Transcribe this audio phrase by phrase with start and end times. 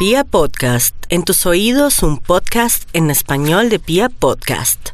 [0.00, 4.92] Pia Podcast, en tus oídos un podcast en español de Pia Podcast.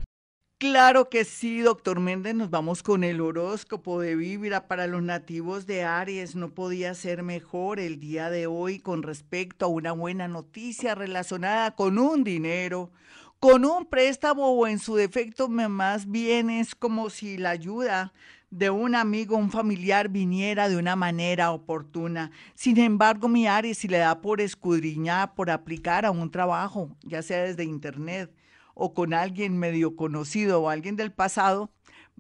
[0.59, 5.65] Claro que sí, doctor Méndez, nos vamos con el horóscopo de Vibra para los nativos
[5.65, 6.35] de Aries.
[6.35, 11.77] No podía ser mejor el día de hoy con respecto a una buena noticia relacionada
[11.77, 12.91] con un dinero,
[13.39, 18.13] con un préstamo o en su defecto más bien es como si la ayuda
[18.51, 22.31] de un amigo, un familiar viniera de una manera oportuna.
[22.55, 27.23] Sin embargo, mi Aries, si le da por escudriñar, por aplicar a un trabajo, ya
[27.23, 28.33] sea desde internet
[28.75, 31.71] o con alguien medio conocido o alguien del pasado,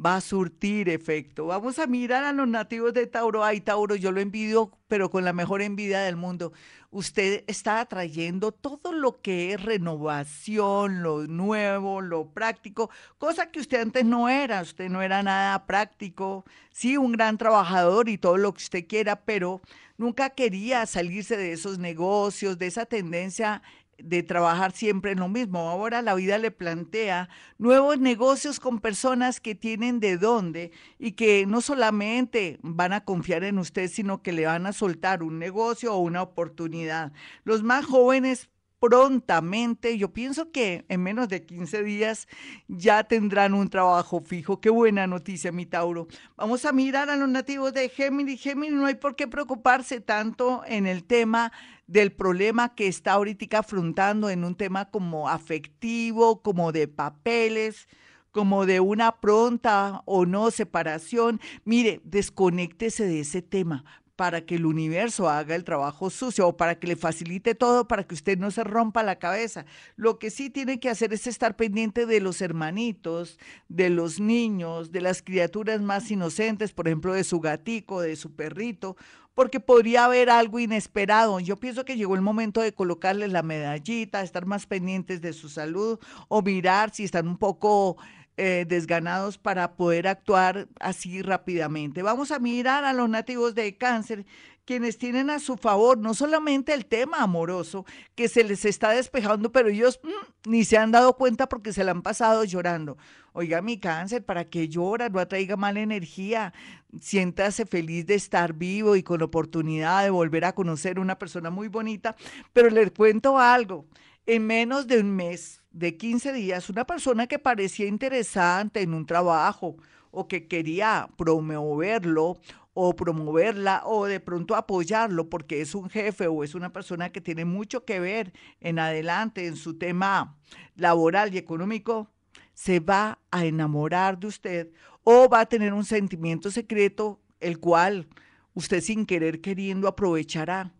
[0.04, 1.46] va a surtir efecto.
[1.46, 3.44] Vamos a mirar a los nativos de Tauro.
[3.44, 6.52] Ay, Tauro, yo lo envidio, pero con la mejor envidia del mundo.
[6.90, 13.80] Usted está atrayendo todo lo que es renovación, lo nuevo, lo práctico, cosa que usted
[13.80, 14.62] antes no era.
[14.62, 16.44] Usted no era nada práctico.
[16.70, 19.60] Sí, un gran trabajador y todo lo que usted quiera, pero
[19.96, 23.62] nunca quería salirse de esos negocios, de esa tendencia
[23.98, 25.68] de trabajar siempre en lo mismo.
[25.68, 31.46] Ahora la vida le plantea nuevos negocios con personas que tienen de dónde y que
[31.46, 35.94] no solamente van a confiar en usted, sino que le van a soltar un negocio
[35.94, 37.12] o una oportunidad.
[37.44, 38.48] Los más jóvenes
[38.80, 39.96] prontamente.
[39.98, 42.28] Yo pienso que en menos de 15 días
[42.68, 44.60] ya tendrán un trabajo fijo.
[44.60, 46.08] Qué buena noticia, mi Tauro.
[46.36, 48.40] Vamos a mirar a los nativos de Géminis.
[48.40, 51.52] Géminis no hay por qué preocuparse tanto en el tema
[51.86, 57.88] del problema que está ahorita afrontando en un tema como afectivo, como de papeles
[58.32, 61.40] como de una pronta o no separación.
[61.64, 63.82] Mire, desconéctese de ese tema
[64.16, 68.04] para que el universo haga el trabajo sucio o para que le facilite todo para
[68.04, 69.66] que usted no se rompa la cabeza.
[69.94, 74.90] Lo que sí tiene que hacer es estar pendiente de los hermanitos, de los niños,
[74.90, 78.96] de las criaturas más inocentes, por ejemplo, de su gatico, de su perrito,
[79.34, 81.38] porque podría haber algo inesperado.
[81.40, 85.50] Yo pienso que llegó el momento de colocarles la medallita, estar más pendientes de su
[85.50, 87.98] salud o mirar si están un poco
[88.36, 92.02] eh, desganados para poder actuar así rápidamente.
[92.02, 94.26] Vamos a mirar a los nativos de cáncer
[94.66, 99.52] quienes tienen a su favor no solamente el tema amoroso que se les está despejando,
[99.52, 102.98] pero ellos mm, ni se han dado cuenta porque se la han pasado llorando.
[103.32, 105.08] Oiga, mi cáncer, ¿para qué llora?
[105.08, 106.52] No atraiga mala energía.
[107.00, 111.68] Siéntase feliz de estar vivo y con oportunidad de volver a conocer una persona muy
[111.68, 112.16] bonita.
[112.52, 113.86] Pero les cuento algo
[114.26, 119.06] en menos de un mes, de 15 días, una persona que parecía interesante en un
[119.06, 119.76] trabajo
[120.10, 122.38] o que quería promoverlo
[122.72, 127.20] o promoverla o de pronto apoyarlo porque es un jefe o es una persona que
[127.20, 130.36] tiene mucho que ver en adelante en su tema
[130.74, 132.10] laboral y económico,
[132.52, 134.72] se va a enamorar de usted
[135.04, 138.08] o va a tener un sentimiento secreto el cual
[138.54, 140.72] usted sin querer queriendo aprovechará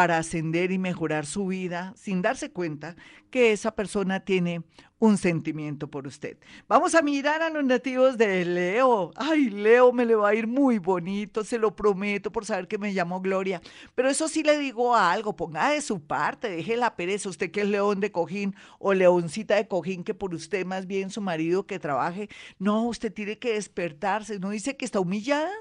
[0.00, 2.96] para ascender y mejorar su vida sin darse cuenta
[3.30, 4.62] que esa persona tiene
[4.98, 6.38] un sentimiento por usted.
[6.68, 9.10] Vamos a mirar a los nativos de Leo.
[9.14, 12.78] Ay, Leo me le va a ir muy bonito, se lo prometo por saber que
[12.78, 13.60] me llamo Gloria.
[13.94, 17.60] Pero eso sí le digo algo, ponga de su parte, deje la pereza, usted que
[17.60, 21.66] es león de cojín o leoncita de cojín, que por usted más bien su marido
[21.66, 22.30] que trabaje.
[22.58, 24.38] No, usted tiene que despertarse.
[24.38, 25.52] ¿No dice que está humillada?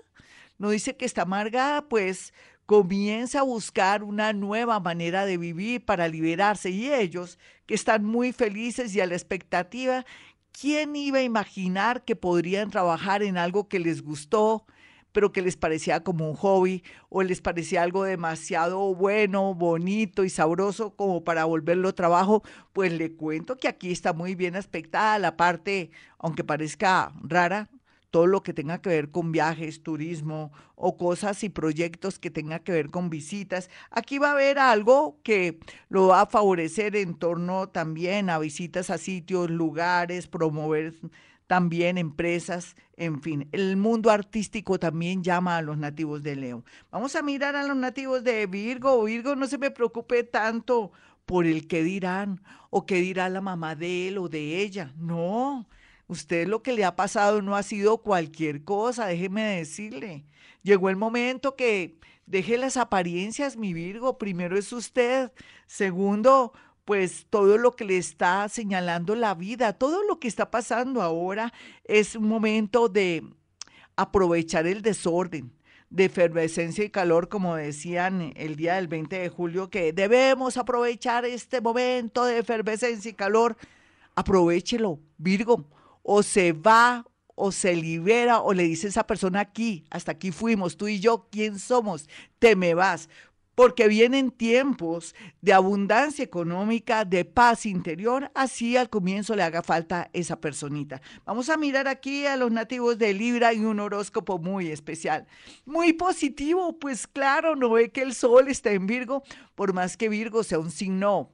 [0.57, 1.89] ¿No dice que está amargada?
[1.89, 2.33] Pues
[2.69, 8.31] comienza a buscar una nueva manera de vivir para liberarse y ellos que están muy
[8.31, 10.05] felices y a la expectativa,
[10.51, 14.67] ¿quién iba a imaginar que podrían trabajar en algo que les gustó?
[15.11, 20.29] pero que les parecía como un hobby o les parecía algo demasiado bueno, bonito y
[20.29, 22.43] sabroso como para volverlo trabajo,
[22.73, 27.71] pues le cuento que aquí está muy bien aspectada la parte, aunque parezca rara,
[28.11, 32.59] todo lo que tenga que ver con viajes, turismo o cosas y proyectos que tenga
[32.59, 33.69] que ver con visitas.
[33.91, 35.59] Aquí va a haber algo que
[35.89, 40.93] lo va a favorecer en torno también a visitas a sitios, lugares, promover
[41.49, 46.63] también empresas, en fin, el mundo artístico también llama a los nativos de Leo.
[46.91, 49.03] Vamos a mirar a los nativos de Virgo.
[49.03, 50.91] Virgo, no se me preocupe tanto
[51.25, 54.93] por el que dirán o qué dirá la mamá de él o de ella.
[54.95, 55.67] No,
[56.09, 60.25] Usted lo que le ha pasado no ha sido cualquier cosa, déjeme decirle.
[60.63, 64.17] Llegó el momento que deje las apariencias, mi Virgo.
[64.17, 65.31] Primero es usted.
[65.67, 66.51] Segundo,
[66.83, 71.53] pues todo lo que le está señalando la vida, todo lo que está pasando ahora
[71.83, 73.23] es un momento de
[73.95, 75.53] aprovechar el desorden
[75.91, 81.23] de efervescencia y calor, como decían el día del 20 de julio, que debemos aprovechar
[81.25, 83.57] este momento de efervescencia y calor.
[84.15, 85.67] Aprovechelo, Virgo
[86.11, 90.31] o se va o se libera o le dice a esa persona aquí, hasta aquí
[90.31, 92.09] fuimos, tú y yo, ¿quién somos?
[92.39, 93.09] Te me vas.
[93.53, 100.09] porque vienen tiempos de abundancia económica, de paz interior, así al comienzo le haga falta
[100.13, 100.99] esa personita.
[101.25, 105.27] Vamos a mirar aquí a los nativos de Libra y un horóscopo muy especial,
[105.65, 109.21] muy positivo, pues claro, no ve que el sol está en Virgo,
[109.53, 111.29] por más que Virgo sea un signo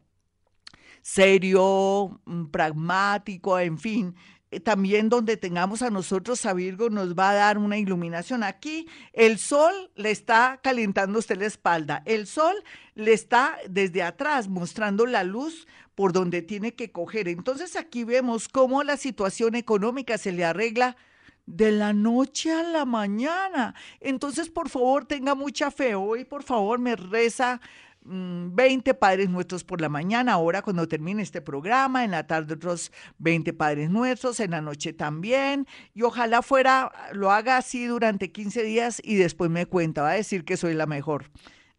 [1.06, 4.16] serio, mm, pragmático, en fin,
[4.60, 8.44] también donde tengamos a nosotros a Virgo nos va a dar una iluminación.
[8.44, 12.56] Aquí el sol le está calentando usted la espalda, el sol
[12.96, 17.28] le está desde atrás mostrando la luz por donde tiene que coger.
[17.28, 20.98] Entonces aquí vemos cómo la situación económica se le arregla
[21.46, 23.76] de la noche a la mañana.
[24.00, 25.96] Entonces, por favor, tenga mucha fe.
[25.96, 27.62] Hoy, por favor, me reza
[28.06, 32.54] 20 mm, Padres Nuestros por la mañana, ahora cuando termine este programa, en la tarde
[32.54, 38.32] otros 20 Padres Nuestros, en la noche también, y ojalá fuera, lo haga así durante
[38.32, 41.32] 15 días y después me cuenta, va a decir que soy la mejor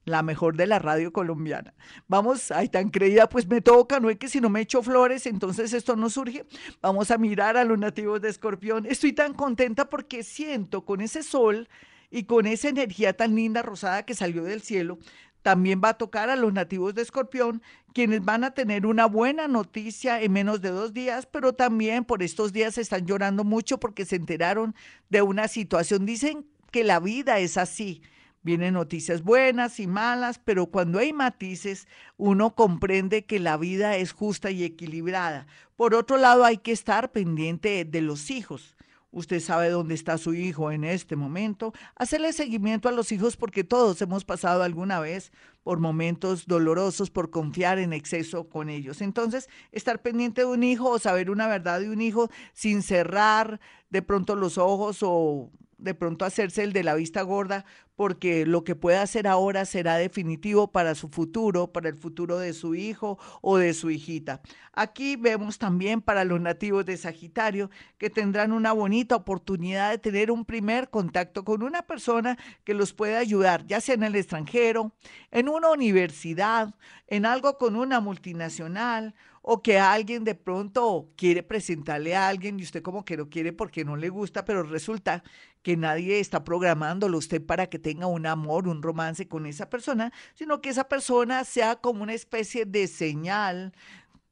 [0.05, 1.75] la mejor de la radio colombiana.
[2.07, 5.27] Vamos, ay, tan creída, pues me toca, no es que si no me echo flores,
[5.27, 6.47] entonces esto no surge.
[6.81, 8.87] Vamos a mirar a los nativos de Escorpión.
[8.87, 11.69] Estoy tan contenta porque siento con ese sol
[12.09, 14.99] y con esa energía tan linda rosada que salió del cielo,
[15.47, 17.63] también va a tocar a los nativos de Escorpión,
[17.95, 22.25] quienes van a tener una buena noticia en menos de dos días, pero también por
[22.25, 24.75] estos días están llorando mucho porque se enteraron
[25.09, 26.05] de una situación.
[26.05, 28.03] Dicen que la vida es así.
[28.43, 34.11] Vienen noticias buenas y malas, pero cuando hay matices, uno comprende que la vida es
[34.11, 35.47] justa y equilibrada.
[35.77, 38.77] Por otro lado, hay que estar pendiente de los hijos
[39.11, 43.65] usted sabe dónde está su hijo en este momento, hacerle seguimiento a los hijos porque
[43.65, 45.33] todos hemos pasado alguna vez
[45.63, 49.01] por momentos dolorosos por confiar en exceso con ellos.
[49.01, 53.61] Entonces, estar pendiente de un hijo o saber una verdad de un hijo sin cerrar
[53.91, 55.51] de pronto los ojos o
[55.87, 57.65] de pronto hacerse el de la vista gorda,
[57.97, 62.53] porque lo que pueda hacer ahora será definitivo para su futuro, para el futuro de
[62.53, 64.43] su hijo o de su hijita.
[64.75, 70.31] Aquí vemos también para los nativos de Sagitario que tendrán una bonita oportunidad de tener
[70.31, 74.93] un primer contacto con una persona que los pueda ayudar, ya sea en el extranjero,
[75.31, 76.75] en una universidad,
[77.07, 79.15] en algo con una multinacional
[79.49, 83.53] o que alguien de pronto quiere presentarle a alguien y usted como que no quiere
[83.53, 85.23] porque no le gusta, pero resulta
[85.67, 90.13] que nadie está programándolo usted para que tenga un amor, un romance con esa persona,
[90.37, 93.73] sino que esa persona sea como una especie de señal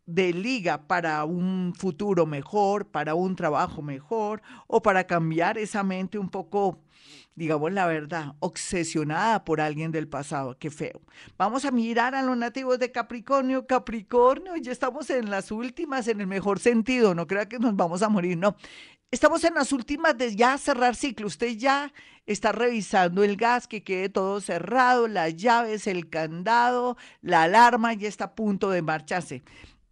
[0.07, 6.21] de liga para un futuro mejor, para un trabajo mejor o para cambiar esa mente
[6.21, 6.79] un poco
[7.37, 10.57] digamos la verdad, obsesionada por alguien del pasado.
[10.57, 11.01] Qué feo.
[11.37, 13.67] Vamos a mirar a los nativos de Capricornio.
[13.67, 17.13] Capricornio, ya estamos en las últimas, en el mejor sentido.
[17.13, 18.55] No crea que nos vamos a morir, no.
[19.11, 21.29] Estamos en las últimas de ya cerrar ciclo.
[21.29, 21.93] Usted ya
[22.27, 28.09] está revisando el gas, que quede todo cerrado, las llaves, el candado, la alarma, ya
[28.09, 29.45] está a punto de marcharse.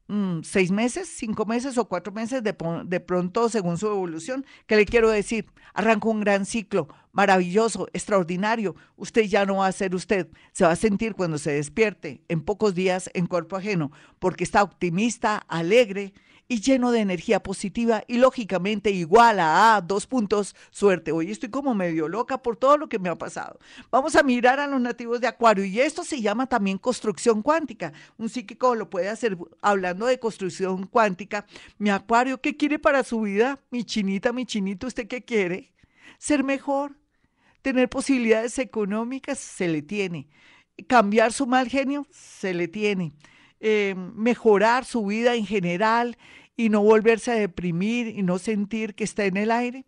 [0.08, 2.52] Mm, seis meses, cinco meses o cuatro meses de,
[3.00, 4.44] pronto según su evolución.
[4.66, 5.46] ¿Qué le quiero decir?
[5.72, 8.74] Arranca un gran ciclo, maravilloso, extraordinario.
[8.96, 10.28] Usted ya no va a ser usted.
[10.52, 14.62] Se va a sentir cuando se despierte en pocos días en cuerpo ajeno, porque está
[14.62, 16.12] optimista, alegre
[16.48, 21.12] y lleno de energía positiva y lógicamente igual a, dos puntos, suerte.
[21.12, 23.58] Hoy estoy como medio loca por todo lo que me ha pasado.
[23.90, 27.92] Vamos a mirar a los nativos de Acuario y esto se llama también construcción cuántica.
[28.18, 31.46] Un psíquico lo puede hacer hablando de construcción cuántica.
[31.78, 33.58] Mi Acuario, ¿qué quiere para su vida?
[33.70, 35.72] Mi chinita, mi chinito, ¿usted qué quiere?
[36.18, 36.96] Ser mejor,
[37.62, 40.28] tener posibilidades económicas, se le tiene.
[40.86, 43.12] Cambiar su mal genio, se le tiene
[43.64, 46.18] eh, mejorar su vida en general
[46.56, 49.86] y no volverse a deprimir y no sentir que está en el aire?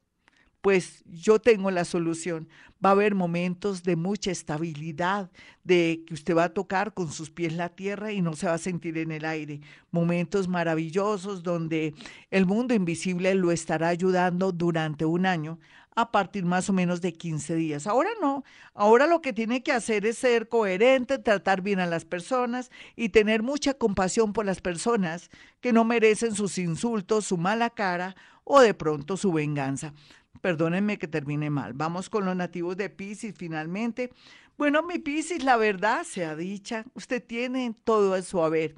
[0.60, 2.48] Pues yo tengo la solución.
[2.82, 5.30] Va a haber momentos de mucha estabilidad,
[5.64, 8.54] de que usted va a tocar con sus pies la tierra y no se va
[8.54, 9.60] a sentir en el aire.
[9.90, 11.94] Momentos maravillosos donde
[12.30, 15.58] el mundo invisible lo estará ayudando durante un año
[15.94, 17.86] a partir más o menos de 15 días.
[17.86, 22.04] Ahora no, ahora lo que tiene que hacer es ser coherente, tratar bien a las
[22.04, 27.70] personas y tener mucha compasión por las personas que no merecen sus insultos, su mala
[27.70, 29.94] cara o de pronto su venganza.
[30.40, 31.72] Perdónenme que termine mal.
[31.74, 34.10] Vamos con los nativos de Pisces finalmente.
[34.56, 38.74] Bueno, mi Pisces, la verdad sea dicha, usted tiene todo a su haber.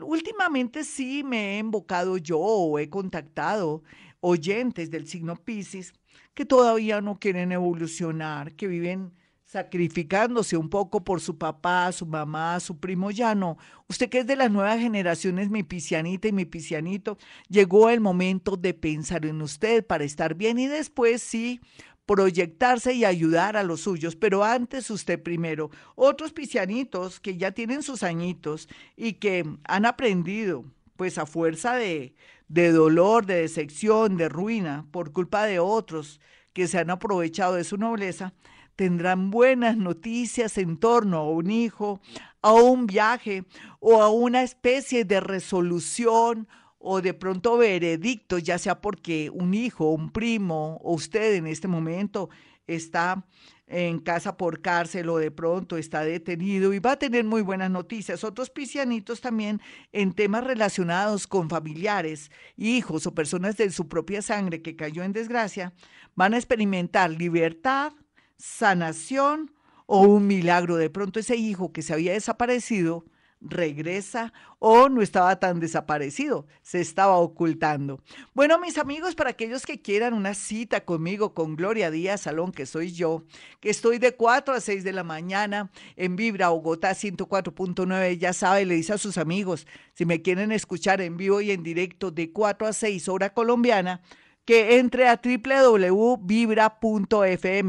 [0.00, 3.82] Últimamente sí me he invocado yo o he contactado
[4.20, 5.92] oyentes del signo Pisces
[6.34, 9.12] que todavía no quieren evolucionar, que viven
[9.50, 13.58] sacrificándose un poco por su papá, su mamá, su primo ya no.
[13.88, 17.18] Usted que es de las nuevas generaciones, mi pisianita y mi pisianito,
[17.48, 21.60] llegó el momento de pensar en usted para estar bien y después sí
[22.06, 25.70] proyectarse y ayudar a los suyos, pero antes usted primero.
[25.96, 32.14] Otros pisianitos que ya tienen sus añitos y que han aprendido, pues a fuerza de,
[32.50, 36.20] de dolor, de decepción, de ruina, por culpa de otros
[36.52, 38.34] que se han aprovechado de su nobleza,
[38.74, 42.00] tendrán buenas noticias en torno a un hijo,
[42.42, 43.44] a un viaje
[43.78, 49.90] o a una especie de resolución o de pronto veredicto, ya sea porque un hijo,
[49.90, 52.30] un primo o usted en este momento
[52.66, 53.24] está
[53.70, 57.70] en casa por cárcel o de pronto está detenido y va a tener muy buenas
[57.70, 58.24] noticias.
[58.24, 59.60] Otros pisianitos también
[59.92, 65.12] en temas relacionados con familiares, hijos o personas de su propia sangre que cayó en
[65.12, 65.72] desgracia,
[66.16, 67.92] van a experimentar libertad,
[68.36, 69.54] sanación
[69.86, 70.76] o un milagro.
[70.76, 73.04] De pronto ese hijo que se había desaparecido
[73.40, 78.00] regresa o no estaba tan desaparecido, se estaba ocultando.
[78.34, 82.66] Bueno, mis amigos, para aquellos que quieran una cita conmigo, con Gloria Díaz Salón, que
[82.66, 83.24] soy yo,
[83.60, 88.66] que estoy de 4 a 6 de la mañana en Vibra Bogotá 104.9, ya sabe,
[88.66, 92.32] le dice a sus amigos, si me quieren escuchar en vivo y en directo de
[92.32, 94.02] 4 a 6 hora colombiana,
[94.44, 96.16] que entre a www.vibra.fm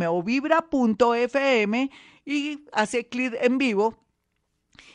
[0.08, 1.92] o vibra.fm
[2.25, 4.00] y hace clic en vivo